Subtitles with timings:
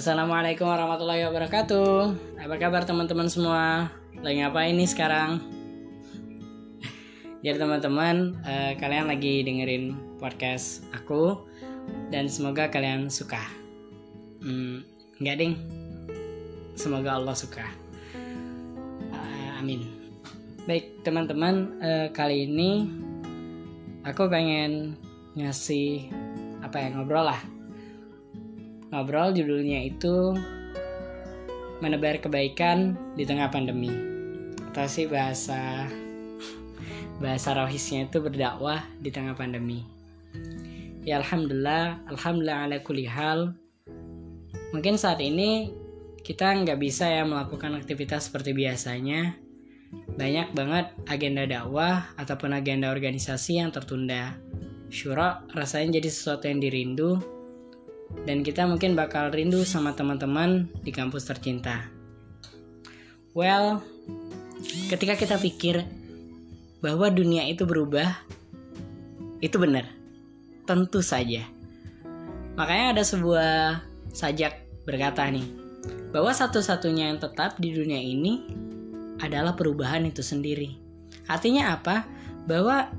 [0.00, 2.16] Assalamualaikum warahmatullahi wabarakatuh.
[2.40, 3.92] Apa kabar teman-teman semua?
[4.24, 5.44] Lagi ngapain nih sekarang?
[7.44, 11.44] Jadi teman-teman, eh, kalian lagi dengerin podcast aku
[12.08, 13.44] dan semoga kalian suka.
[14.40, 14.88] Hmm,
[15.20, 15.54] enggak ding.
[16.80, 17.68] Semoga Allah suka.
[19.12, 19.84] Ah, amin.
[20.64, 22.88] Baik teman-teman, eh, kali ini
[24.08, 24.96] aku pengen
[25.36, 26.08] ngasih
[26.64, 27.59] apa ya ngobrol lah
[28.90, 30.34] ngobrol judulnya itu
[31.78, 33.90] menebar kebaikan di tengah pandemi.
[34.70, 35.86] Atau sih bahasa
[37.22, 39.86] bahasa rohisnya itu berdakwah di tengah pandemi.
[41.06, 43.54] Ya alhamdulillah alhamdulillah ala kulli hal.
[44.74, 45.70] Mungkin saat ini
[46.20, 49.38] kita nggak bisa ya melakukan aktivitas seperti biasanya.
[49.90, 54.38] Banyak banget agenda dakwah ataupun agenda organisasi yang tertunda.
[54.90, 57.39] Syura rasanya jadi sesuatu yang dirindu
[58.24, 61.88] dan kita mungkin bakal rindu sama teman-teman di kampus tercinta.
[63.32, 63.80] Well,
[64.90, 65.86] ketika kita pikir
[66.82, 68.10] bahwa dunia itu berubah,
[69.40, 69.88] itu benar.
[70.66, 71.46] Tentu saja.
[72.58, 73.80] Makanya ada sebuah
[74.12, 75.46] sajak berkata nih,
[76.10, 78.44] bahwa satu-satunya yang tetap di dunia ini
[79.22, 80.76] adalah perubahan itu sendiri.
[81.30, 82.04] Artinya apa?
[82.44, 82.90] Bahwa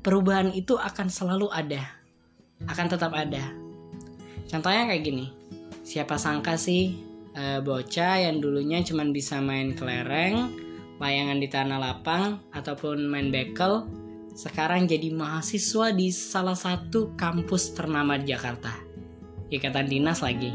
[0.00, 1.84] perubahan itu akan selalu ada.
[2.64, 3.63] Akan tetap ada
[4.48, 5.26] Contohnya kayak gini.
[5.84, 6.96] Siapa sangka sih
[7.34, 10.52] e, bocah yang dulunya cuma bisa main kelereng,
[10.96, 13.84] layangan di tanah lapang, ataupun main bekel,
[14.34, 18.72] sekarang jadi mahasiswa di salah satu kampus ternama di Jakarta.
[19.52, 20.50] Ikatan dinas lagi.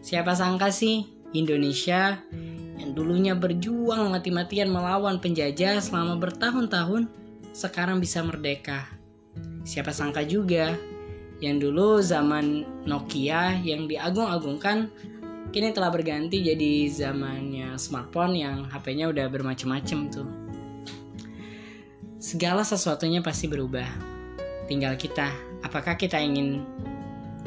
[0.00, 2.16] Siapa sangka sih Indonesia
[2.78, 7.10] yang dulunya berjuang mati-matian melawan penjajah selama bertahun-tahun
[7.52, 8.86] sekarang bisa merdeka.
[9.66, 10.78] Siapa sangka juga
[11.38, 14.90] yang dulu zaman Nokia yang diagung-agungkan
[15.54, 20.28] kini telah berganti jadi zamannya smartphone yang HP-nya udah bermacam-macam tuh.
[22.18, 23.86] Segala sesuatunya pasti berubah.
[24.66, 25.32] Tinggal kita,
[25.64, 26.60] apakah kita ingin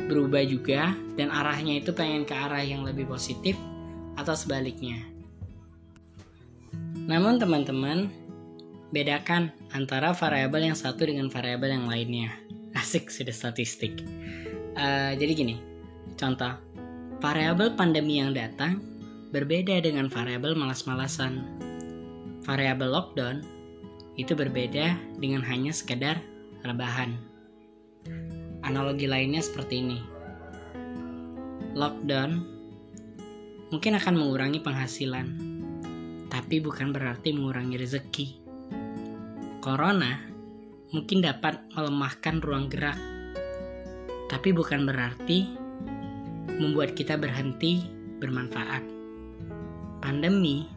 [0.10, 3.60] berubah juga dan arahnya itu pengen ke arah yang lebih positif
[4.18, 4.98] atau sebaliknya.
[7.06, 8.10] Namun teman-teman,
[8.90, 12.41] bedakan antara variabel yang satu dengan variabel yang lainnya
[12.76, 14.04] asik sudah statistik.
[14.76, 15.56] Uh, jadi gini
[16.16, 16.56] contoh.
[17.22, 18.82] Variabel pandemi yang datang
[19.30, 21.46] berbeda dengan variabel malas-malasan.
[22.42, 23.46] Variabel lockdown
[24.18, 26.18] itu berbeda dengan hanya sekedar
[26.66, 27.14] rebahan.
[28.66, 30.00] Analogi lainnya seperti ini.
[31.78, 32.42] Lockdown
[33.70, 35.52] mungkin akan mengurangi penghasilan
[36.32, 38.28] tapi bukan berarti mengurangi rezeki.
[39.62, 40.31] Corona
[40.92, 43.00] mungkin dapat melemahkan ruang gerak,
[44.28, 45.48] tapi bukan berarti
[46.60, 47.88] membuat kita berhenti
[48.20, 48.84] bermanfaat.
[50.04, 50.68] Pandemi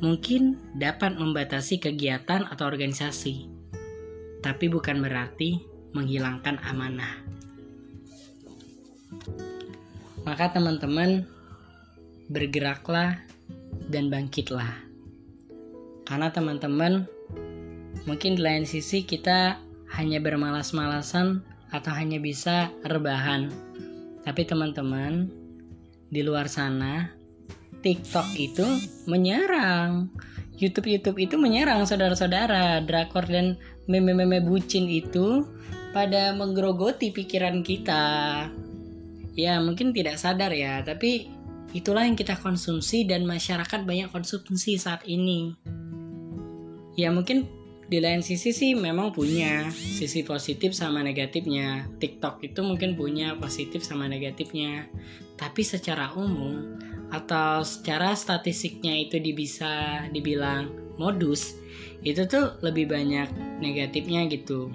[0.00, 3.50] mungkin dapat membatasi kegiatan atau organisasi,
[4.40, 5.60] tapi bukan berarti
[5.92, 7.14] menghilangkan amanah.
[10.22, 11.26] Maka, teman-teman,
[12.30, 13.18] bergeraklah
[13.90, 14.86] dan bangkitlah,
[16.06, 17.10] karena teman-teman
[18.08, 19.60] Mungkin di lain sisi kita
[19.96, 21.42] hanya bermalas-malasan
[21.74, 23.50] atau hanya bisa rebahan.
[24.24, 25.28] Tapi teman-teman,
[26.10, 27.20] di luar sana
[27.80, 28.66] TikTok itu
[29.08, 30.12] menyerang.
[30.60, 32.84] YouTube-YouTube itu menyerang saudara-saudara.
[32.84, 33.56] Drakor dan
[33.88, 35.48] meme-meme bucin itu
[35.96, 38.04] pada menggerogoti pikiran kita.
[39.32, 41.32] Ya, mungkin tidak sadar ya, tapi
[41.72, 45.56] itulah yang kita konsumsi dan masyarakat banyak konsumsi saat ini.
[47.00, 47.48] Ya, mungkin
[47.90, 51.90] di lain sisi sih memang punya sisi positif sama negatifnya.
[51.98, 54.86] TikTok itu mungkin punya positif sama negatifnya.
[55.34, 56.78] Tapi secara umum
[57.10, 61.58] atau secara statistiknya itu bisa dibilang modus
[62.06, 63.26] itu tuh lebih banyak
[63.58, 64.70] negatifnya gitu.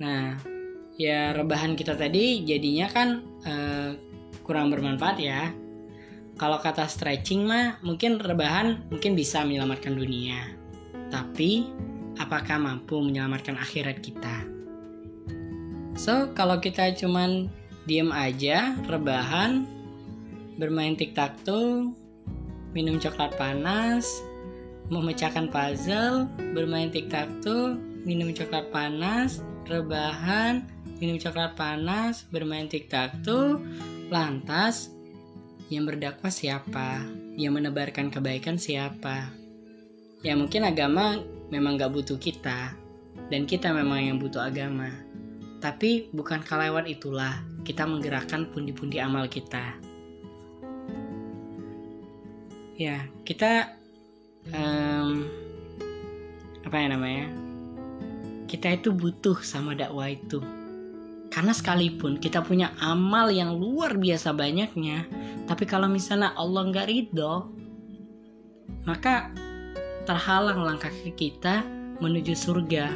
[0.00, 0.40] Nah
[0.96, 3.08] ya rebahan kita tadi jadinya kan
[3.44, 3.92] uh,
[4.40, 5.52] kurang bermanfaat ya.
[6.40, 10.56] Kalau kata stretching mah mungkin rebahan mungkin bisa menyelamatkan dunia.
[11.12, 11.68] Tapi
[12.22, 14.46] apakah mampu menyelamatkan akhirat kita.
[15.98, 17.50] So, kalau kita cuman
[17.84, 19.66] diem aja, rebahan,
[20.56, 21.90] bermain tic-tac-toe,
[22.72, 24.06] minum coklat panas,
[24.88, 27.76] memecahkan puzzle, bermain tic-tac-toe,
[28.06, 30.64] minum coklat panas, rebahan,
[31.02, 33.60] minum coklat panas, bermain tic-tac-toe,
[34.08, 34.94] lantas
[35.68, 37.04] yang berdakwah siapa?
[37.34, 39.41] Yang menebarkan kebaikan siapa?
[40.22, 41.18] Ya mungkin agama
[41.50, 42.74] memang gak butuh kita
[43.28, 44.90] dan kita memang yang butuh agama.
[45.58, 49.78] Tapi bukan kalewat itulah kita menggerakkan pundi-pundi amal kita.
[52.78, 53.74] Ya kita
[54.50, 55.26] um,
[56.66, 57.26] apa ya namanya?
[58.46, 60.42] Kita itu butuh sama dakwah itu.
[61.32, 65.08] Karena sekalipun kita punya amal yang luar biasa banyaknya
[65.46, 67.50] tapi kalau misalnya Allah nggak ridho
[68.88, 69.30] maka
[70.04, 71.66] terhalang langkah kita
[72.02, 72.90] menuju surga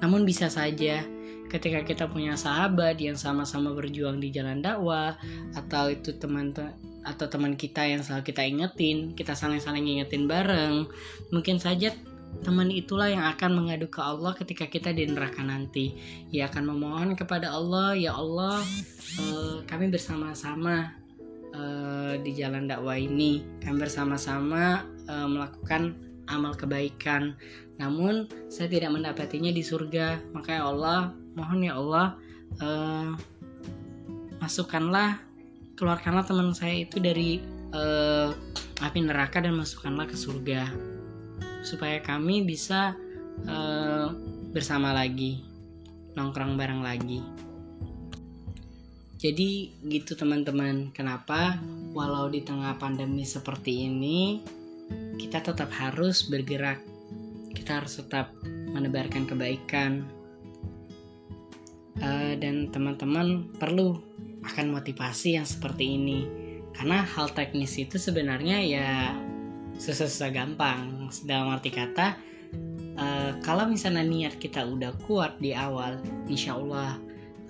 [0.00, 1.04] namun bisa saja
[1.50, 5.18] ketika kita punya sahabat yang sama-sama berjuang di jalan dakwah
[5.52, 6.54] atau itu teman
[7.02, 10.86] atau teman kita yang selalu kita ingetin, kita saling-saling ingetin bareng,
[11.34, 11.90] mungkin saja
[12.46, 15.98] teman itulah yang akan mengadu ke Allah ketika kita di neraka nanti.
[16.30, 18.62] Ia akan memohon kepada Allah, ya Allah,
[19.18, 20.94] uh, kami bersama-sama
[21.50, 25.98] uh, di jalan dakwah ini, kami bersama-sama uh, melakukan
[26.30, 27.34] amal kebaikan.
[27.82, 32.14] Namun saya tidak mendapatinya di surga, maka ya Allah, mohon ya Allah,
[32.62, 33.18] uh,
[34.38, 35.18] masukkanlah
[35.74, 37.40] keluarkanlah teman saya itu dari
[37.72, 38.30] uh,
[38.84, 40.68] api neraka dan masukkanlah ke surga.
[41.64, 42.94] Supaya kami bisa
[43.48, 44.12] uh,
[44.52, 45.40] bersama lagi
[46.14, 47.24] nongkrong bareng lagi.
[49.20, 51.60] Jadi gitu teman-teman kenapa
[51.92, 54.40] walau di tengah pandemi seperti ini
[55.18, 56.82] kita tetap harus bergerak.
[57.54, 60.06] Kita harus tetap menebarkan kebaikan.
[62.00, 64.00] Uh, dan teman-teman perlu
[64.46, 66.24] akan motivasi yang seperti ini.
[66.72, 68.88] Karena hal teknis itu sebenarnya ya
[69.76, 71.10] susah-susah gampang.
[71.26, 72.16] Dalam arti kata
[73.00, 75.98] uh, kalau misalnya niat kita udah kuat di awal
[76.28, 77.00] insya Allah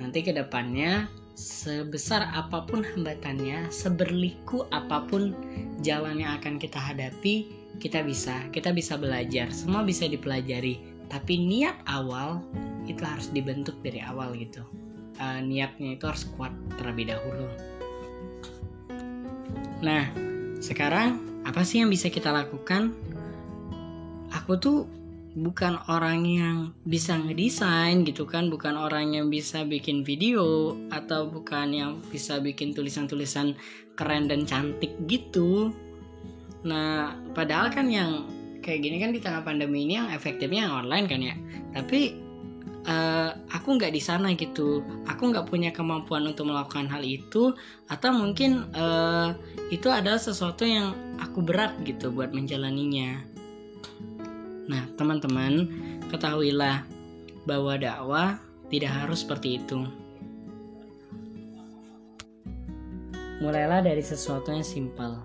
[0.01, 1.11] nanti ke depannya
[1.41, 5.33] sebesar apa pun hambatannya seberliku apa pun
[5.81, 7.49] jalan yang akan kita hadapi
[7.81, 10.77] kita bisa kita bisa belajar semua bisa dipelajari
[11.09, 12.45] tapi niat awal
[12.85, 14.61] itu harus dibentuk dari awal gitu
[15.21, 16.51] uh, niatnya itu harus kuat
[16.81, 17.47] terlebih dahulu.
[19.85, 20.09] Nah,
[20.59, 22.97] sekarang apa sih yang bisa kita lakukan?
[24.33, 24.89] Aku tuh
[25.39, 31.71] bukan orang yang bisa ngedesain gitu kan, bukan orang yang bisa bikin video atau bukan
[31.71, 33.55] yang bisa bikin tulisan-tulisan
[33.95, 35.71] keren dan cantik gitu.
[36.67, 38.27] Nah, padahal kan yang
[38.61, 41.35] kayak gini kan di tengah pandemi ini yang efektifnya yang online kan ya.
[41.73, 42.31] Tapi
[42.87, 47.53] uh, aku nggak di sana gitu aku nggak punya kemampuan untuk melakukan hal itu
[47.91, 49.37] atau mungkin uh,
[49.69, 53.21] itu adalah sesuatu yang aku berat gitu buat menjalaninya
[54.71, 55.67] nah teman-teman
[56.15, 56.87] ketahuilah
[57.43, 58.39] bahwa dakwah
[58.71, 59.83] tidak harus seperti itu.
[63.43, 65.19] Mulailah dari sesuatu yang simpel.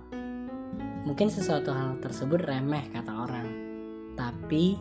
[1.06, 3.47] Mungkin sesuatu hal tersebut remeh kata orang.
[4.18, 4.74] Tapi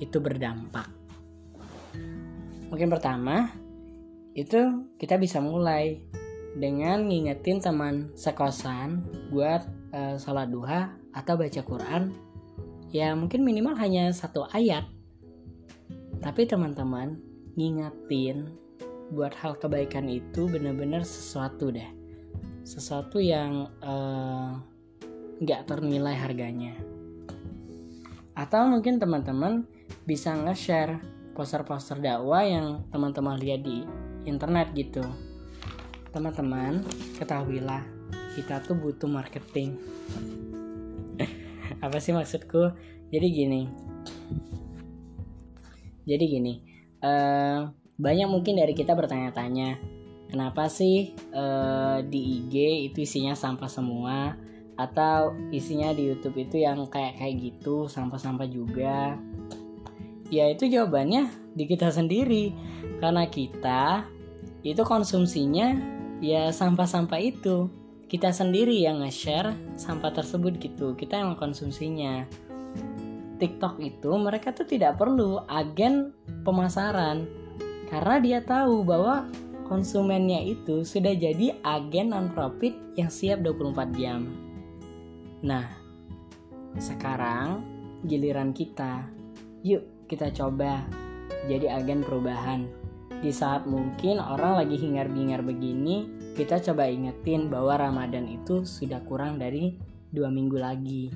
[0.00, 0.88] itu berdampak.
[2.72, 3.52] Mungkin pertama
[4.32, 6.00] itu kita bisa mulai
[6.56, 12.31] dengan ngingetin teman sekosan buat uh, sholat duha atau baca Quran
[12.92, 14.84] ya mungkin minimal hanya satu ayat.
[16.20, 17.18] Tapi teman-teman
[17.56, 18.52] ngingetin
[19.10, 21.88] buat hal kebaikan itu benar-benar sesuatu deh.
[22.62, 24.50] Sesuatu yang eh,
[25.42, 26.76] nggak uh, ternilai harganya.
[28.36, 29.66] Atau mungkin teman-teman
[30.06, 31.00] bisa nge-share
[31.32, 33.82] poster-poster dakwah yang teman-teman lihat di
[34.28, 35.02] internet gitu.
[36.12, 36.84] Teman-teman
[37.16, 37.82] ketahuilah
[38.36, 39.76] kita tuh butuh marketing
[41.84, 42.74] apa sih maksudku?
[43.12, 43.62] Jadi gini.
[46.02, 49.76] Jadi gini uh, banyak mungkin dari kita bertanya-tanya
[50.30, 52.54] kenapa sih uh, di IG
[52.90, 54.38] itu isinya sampah semua?
[54.72, 59.20] Atau isinya di YouTube itu yang kayak kayak gitu sampah-sampah juga?
[60.32, 62.56] Ya itu jawabannya di kita sendiri.
[62.96, 64.08] Karena kita
[64.64, 65.76] itu konsumsinya
[66.24, 67.68] ya sampah-sampah itu
[68.12, 72.28] kita sendiri yang nge-share sampah tersebut gitu kita yang mengkonsumsinya
[73.40, 76.12] TikTok itu mereka tuh tidak perlu agen
[76.44, 77.24] pemasaran
[77.88, 79.26] karena dia tahu bahwa
[79.72, 84.28] konsumennya itu sudah jadi agen non profit yang siap 24 jam.
[85.40, 85.64] Nah,
[86.76, 87.64] sekarang
[88.04, 89.08] giliran kita.
[89.64, 90.84] Yuk kita coba
[91.48, 92.68] jadi agen perubahan.
[93.24, 99.36] Di saat mungkin orang lagi hingar-bingar begini, kita coba ingetin bahwa Ramadan itu sudah kurang
[99.36, 99.76] dari
[100.12, 101.12] dua minggu lagi.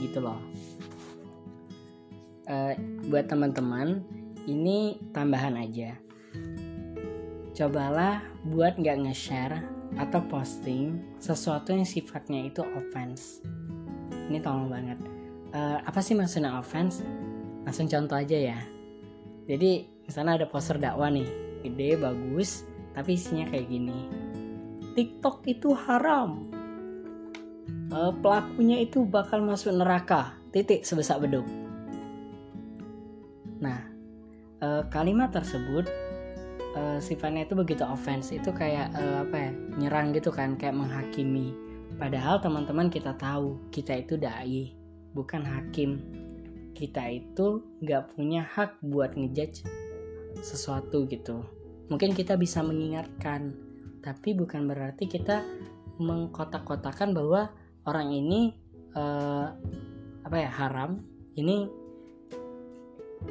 [0.00, 0.40] Gitu loh.
[2.44, 2.76] Uh,
[3.08, 4.04] buat teman-teman,
[4.44, 5.96] ini tambahan aja.
[7.54, 9.64] Cobalah buat nggak nge-share
[9.96, 13.40] atau posting sesuatu yang sifatnya itu offense.
[14.28, 14.98] Ini tolong banget.
[15.54, 17.00] Uh, apa sih maksudnya offense?
[17.64, 18.58] langsung contoh aja ya
[19.48, 21.26] jadi misalnya ada poster dakwah nih
[21.64, 23.98] gede bagus tapi isinya kayak gini
[24.94, 26.46] TikTok itu haram.
[27.90, 30.38] Uh, pelakunya itu bakal masuk neraka.
[30.54, 31.46] Titik sebesar beduk.
[33.58, 33.82] Nah
[34.62, 35.90] uh, kalimat tersebut
[36.78, 38.30] uh, sifatnya itu begitu offense.
[38.30, 39.50] Itu kayak uh, apa ya
[39.82, 41.50] nyerang gitu kan kayak menghakimi.
[41.98, 44.74] Padahal teman-teman kita tahu kita itu dai
[45.14, 46.02] bukan hakim.
[46.74, 49.62] Kita itu nggak punya hak buat ngejudge
[50.42, 51.42] sesuatu gitu.
[51.86, 53.63] Mungkin kita bisa mengingatkan
[54.04, 55.40] tapi bukan berarti kita
[55.96, 57.48] mengkotak-kotakan bahwa
[57.88, 58.52] orang ini
[58.92, 59.48] uh,
[60.20, 61.00] apa ya haram.
[61.34, 61.56] Ini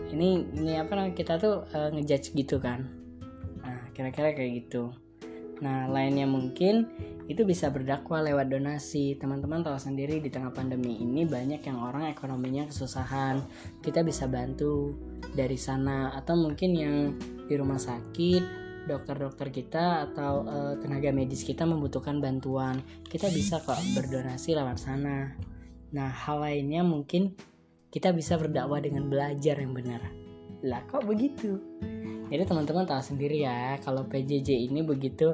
[0.10, 2.89] ini ini apa kita tuh uh, ngejudge gitu kan.
[3.62, 4.89] Nah kira-kira kayak gitu.
[5.62, 6.89] Nah lainnya mungkin
[7.30, 9.15] itu bisa berdakwah lewat donasi.
[9.22, 13.46] Teman-teman tahu sendiri di tengah pandemi ini banyak yang orang ekonominya kesusahan.
[13.80, 14.98] Kita bisa bantu
[15.38, 16.12] dari sana.
[16.18, 16.96] Atau mungkin yang
[17.48, 22.84] di rumah sakit dokter-dokter kita atau uh, tenaga medis kita membutuhkan bantuan.
[23.08, 25.32] Kita bisa kok berdonasi lewat sana.
[25.96, 27.38] Nah hal lainnya mungkin
[27.94, 30.02] kita bisa berdakwah dengan belajar yang benar.
[30.66, 31.62] Lah kok begitu?
[32.28, 35.32] Jadi teman-teman tahu sendiri ya kalau PJJ ini begitu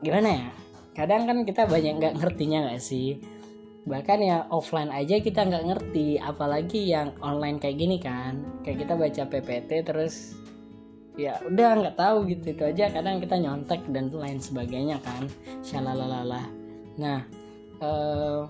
[0.00, 0.48] gimana ya?
[0.96, 3.20] Kadang kan kita banyak nggak ngertinya nggak sih?
[3.84, 8.62] Bahkan ya offline aja kita nggak ngerti apalagi yang online kayak gini kan.
[8.62, 10.39] Kayak kita baca PPT terus
[11.18, 12.90] ya udah nggak tahu gitu itu aja.
[12.90, 15.26] Kadang kita nyontek dan lain sebagainya kan.
[15.62, 16.44] Shalalala
[16.98, 17.24] nah
[17.80, 18.42] eh,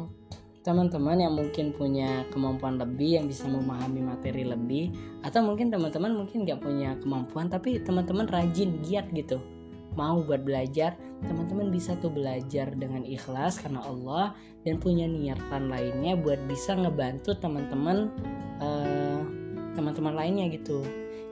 [0.61, 4.93] teman-teman yang mungkin punya kemampuan lebih yang bisa memahami materi lebih
[5.25, 9.41] atau mungkin teman-teman mungkin nggak punya kemampuan tapi teman-teman rajin giat gitu.
[9.97, 16.15] Mau buat belajar teman-teman bisa tuh belajar dengan ikhlas karena Allah dan punya niatan lainnya
[16.15, 18.13] buat bisa ngebantu teman-teman
[18.61, 19.21] uh,
[19.73, 20.85] teman-teman lainnya gitu.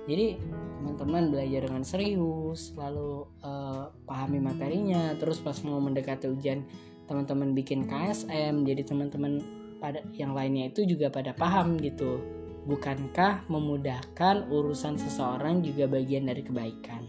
[0.09, 0.41] Jadi
[0.79, 5.13] teman-teman belajar dengan serius lalu uh, pahami materinya.
[5.19, 6.63] Terus pas mau mendekati ujian
[7.11, 9.43] teman-teman bikin KSM jadi teman-teman
[9.83, 12.23] pada yang lainnya itu juga pada paham gitu.
[12.69, 17.03] Bukankah memudahkan urusan seseorang juga bagian dari kebaikan?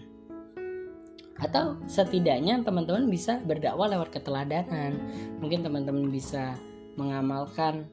[1.40, 4.98] Atau setidaknya teman-teman bisa berdakwah lewat keteladanan.
[5.40, 6.56] Mungkin teman-teman bisa
[6.96, 7.88] mengamalkan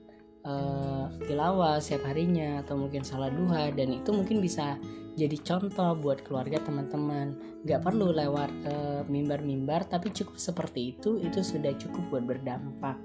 [0.47, 4.79] uh, tilawah setiap harinya atau mungkin salah duha dan itu mungkin bisa
[5.17, 11.41] jadi contoh buat keluarga teman-teman gak perlu lewat uh, mimbar-mimbar tapi cukup seperti itu itu
[11.41, 13.01] sudah cukup buat berdampak.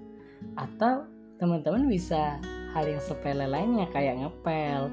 [0.60, 1.08] Atau
[1.40, 2.36] teman-teman bisa
[2.76, 4.92] hal yang sepele lainnya kayak ngepel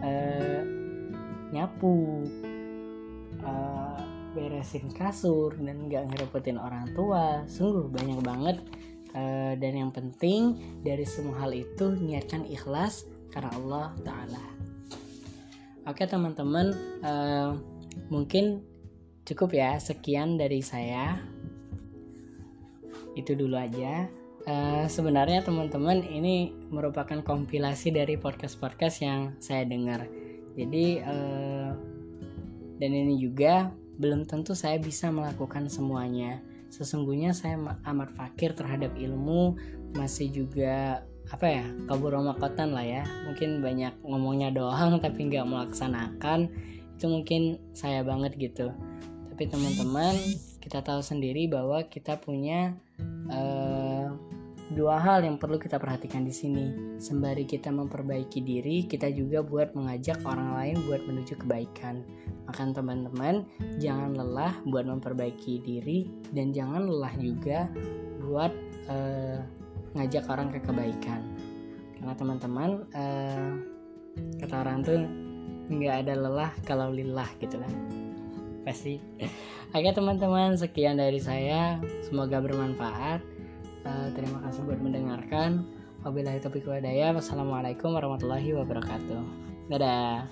[0.00, 0.60] uh,
[1.52, 2.24] nyapu
[3.44, 4.00] uh,
[4.32, 7.44] beresin kasur dan nggak ngerepotin orang tua.
[7.44, 8.56] Sungguh banyak banget.
[9.12, 14.75] Uh, dan yang penting dari semua hal itu niatkan ikhlas karena Allah Taala
[15.86, 16.74] oke teman-teman
[17.06, 17.54] uh,
[18.10, 18.62] mungkin
[19.26, 21.18] cukup ya sekian dari saya.
[23.18, 24.06] Itu dulu aja.
[24.46, 30.06] Uh, sebenarnya teman-teman ini merupakan kompilasi dari podcast-podcast yang saya dengar.
[30.54, 31.74] Jadi uh,
[32.78, 36.38] dan ini juga belum tentu saya bisa melakukan semuanya.
[36.70, 37.56] Sesungguhnya saya
[37.88, 39.56] amat fakir terhadap ilmu,
[39.96, 43.02] masih juga apa ya kabur makotan lah ya.
[43.26, 46.50] Mungkin banyak ngomongnya doang tapi nggak melaksanakan.
[46.96, 48.72] Itu mungkin saya banget gitu.
[49.32, 50.16] Tapi teman-teman
[50.62, 52.74] kita tahu sendiri bahwa kita punya
[53.30, 54.10] uh,
[54.74, 56.98] dua hal yang perlu kita perhatikan di sini.
[56.98, 62.02] Sembari kita memperbaiki diri, kita juga buat mengajak orang lain buat menuju kebaikan.
[62.50, 63.46] Maka teman-teman,
[63.78, 67.70] jangan lelah buat memperbaiki diri dan jangan lelah juga
[68.26, 68.50] buat
[68.90, 69.38] uh,
[70.06, 71.18] ngajak orang ke kebaikan.
[71.98, 73.50] Karena teman-teman, uh,
[74.38, 75.02] kata orang tuh
[75.66, 77.74] nggak ada lelah kalau lillah gitu kan.
[78.62, 79.02] Pasti.
[79.74, 81.82] Oke teman-teman, sekian dari saya.
[82.06, 83.18] Semoga bermanfaat.
[83.82, 85.66] Uh, terima kasih buat mendengarkan.
[86.06, 89.22] Wabillahi taufiq Wassalamualaikum warahmatullahi wabarakatuh.
[89.66, 90.30] Dadah.